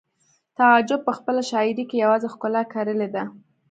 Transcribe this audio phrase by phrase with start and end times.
[0.57, 3.23] تعجب په خپله شاعرۍ کې یوازې ښکلا کرلې ده